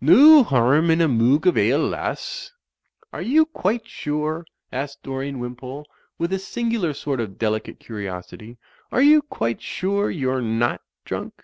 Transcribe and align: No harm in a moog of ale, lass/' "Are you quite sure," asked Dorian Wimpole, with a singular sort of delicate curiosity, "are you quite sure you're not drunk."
No 0.00 0.44
harm 0.44 0.92
in 0.92 1.00
a 1.00 1.08
moog 1.08 1.44
of 1.44 1.58
ale, 1.58 1.80
lass/' 1.80 2.52
"Are 3.12 3.20
you 3.20 3.44
quite 3.46 3.84
sure," 3.88 4.46
asked 4.72 5.02
Dorian 5.02 5.40
Wimpole, 5.40 5.86
with 6.18 6.32
a 6.32 6.38
singular 6.38 6.94
sort 6.94 7.18
of 7.18 7.36
delicate 7.36 7.80
curiosity, 7.80 8.58
"are 8.92 9.02
you 9.02 9.22
quite 9.22 9.60
sure 9.60 10.08
you're 10.08 10.40
not 10.40 10.82
drunk." 11.04 11.42